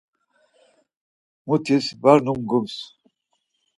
[1.47, 2.75] Mutis var numgus.